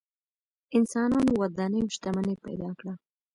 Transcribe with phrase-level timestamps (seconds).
[0.77, 2.93] انسانانو ودانۍ او شتمنۍ پیدا کړه.